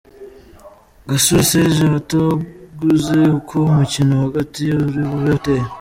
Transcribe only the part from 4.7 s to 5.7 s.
uribube uteye.